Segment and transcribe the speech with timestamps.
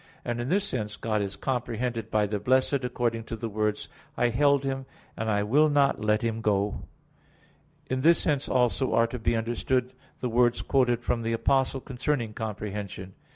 [0.25, 4.29] And in this sense God is comprehended by the blessed, according to the words, "I
[4.29, 6.81] held him, and I will not let him go" (Cant.
[7.83, 11.81] 3:4); in this sense also are to be understood the words quoted from the Apostle
[11.81, 13.13] concerning comprehension.